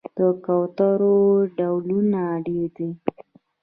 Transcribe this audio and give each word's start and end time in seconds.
د 0.17 0.19
کوترو 0.45 1.17
ډولونه 1.57 2.19
ډیر 2.45 2.67
دي 2.75 2.89